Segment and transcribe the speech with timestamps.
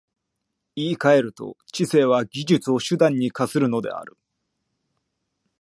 [0.75, 4.17] 言い換えると、知性は技術を手段に化するのである。